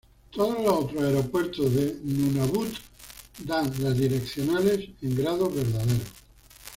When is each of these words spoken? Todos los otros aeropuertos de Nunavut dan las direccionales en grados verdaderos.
Todos 0.31 0.57
los 0.65 0.85
otros 0.85 1.03
aeropuertos 1.03 1.73
de 1.75 1.95
Nunavut 2.05 2.73
dan 3.45 3.71
las 3.83 3.95
direccionales 3.95 4.89
en 4.99 5.15
grados 5.15 5.53
verdaderos. 5.53 6.07